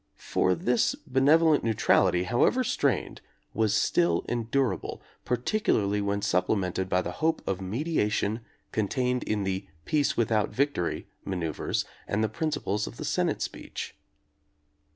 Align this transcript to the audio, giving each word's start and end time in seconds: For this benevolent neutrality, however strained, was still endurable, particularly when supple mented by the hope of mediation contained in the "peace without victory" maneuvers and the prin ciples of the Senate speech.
For 0.17 0.55
this 0.55 0.95
benevolent 1.05 1.63
neutrality, 1.63 2.23
however 2.23 2.63
strained, 2.63 3.21
was 3.53 3.75
still 3.75 4.25
endurable, 4.27 4.99
particularly 5.25 6.01
when 6.01 6.23
supple 6.23 6.55
mented 6.55 6.89
by 6.89 7.03
the 7.03 7.11
hope 7.11 7.47
of 7.47 7.61
mediation 7.61 8.39
contained 8.71 9.21
in 9.21 9.43
the 9.43 9.67
"peace 9.85 10.17
without 10.17 10.49
victory" 10.49 11.05
maneuvers 11.23 11.85
and 12.07 12.23
the 12.23 12.29
prin 12.29 12.49
ciples 12.49 12.87
of 12.87 12.97
the 12.97 13.05
Senate 13.05 13.43
speech. 13.43 13.95